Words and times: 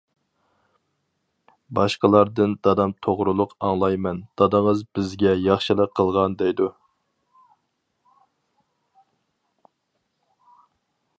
باشقىلاردىن 1.79 2.55
دادام 2.67 2.93
توغرۇلۇق 3.07 3.53
ئاڭلايمەن 3.67 4.23
دادىڭىز 4.43 4.81
بىزگە 4.99 5.33
ياخشىلىق 5.43 5.93
قىلغان 5.99 6.39
دەيدۇ. 6.43 6.73